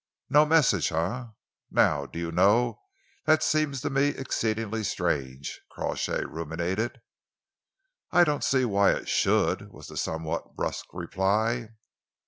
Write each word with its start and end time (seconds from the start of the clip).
"No 0.31 0.47
message, 0.47 0.91
eh? 0.91 1.25
Now, 1.69 2.07
do 2.07 2.17
you 2.17 2.31
know, 2.31 2.81
that 3.27 3.43
seems 3.43 3.81
to 3.81 3.91
me 3.91 4.07
exceedingly 4.07 4.83
strange," 4.83 5.61
Crawshay 5.69 6.25
ruminated. 6.25 7.01
"I 8.09 8.23
don't 8.23 8.43
see 8.43 8.65
why 8.65 8.93
it 8.93 9.07
should," 9.07 9.71
was 9.71 9.89
the 9.89 9.97
somewhat 9.97 10.55
brusque 10.55 10.91
reply. 10.91 11.75